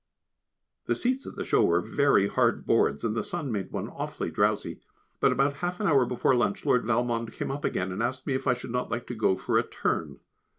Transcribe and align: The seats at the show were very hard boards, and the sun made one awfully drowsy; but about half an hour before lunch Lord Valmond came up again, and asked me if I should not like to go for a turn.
The 0.87 0.95
seats 0.95 1.27
at 1.27 1.35
the 1.35 1.43
show 1.43 1.63
were 1.63 1.79
very 1.79 2.27
hard 2.27 2.65
boards, 2.65 3.03
and 3.03 3.15
the 3.15 3.23
sun 3.23 3.51
made 3.51 3.71
one 3.71 3.87
awfully 3.87 4.31
drowsy; 4.31 4.79
but 5.19 5.31
about 5.31 5.57
half 5.57 5.79
an 5.79 5.85
hour 5.85 6.07
before 6.07 6.33
lunch 6.33 6.65
Lord 6.65 6.83
Valmond 6.85 7.33
came 7.33 7.51
up 7.51 7.63
again, 7.63 7.91
and 7.91 8.01
asked 8.01 8.25
me 8.25 8.33
if 8.33 8.47
I 8.47 8.55
should 8.55 8.71
not 8.71 8.89
like 8.89 9.05
to 9.05 9.13
go 9.15 9.35
for 9.35 9.59
a 9.59 9.63
turn. 9.63 10.17